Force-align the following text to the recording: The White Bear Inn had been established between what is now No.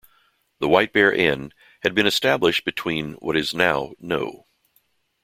The 0.57 0.67
White 0.67 0.93
Bear 0.93 1.13
Inn 1.13 1.53
had 1.83 1.93
been 1.93 2.07
established 2.07 2.65
between 2.65 3.13
what 3.19 3.37
is 3.37 3.53
now 3.53 3.93
No. 3.99 4.47